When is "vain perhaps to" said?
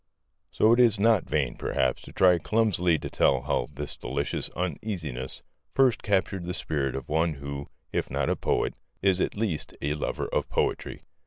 1.29-2.11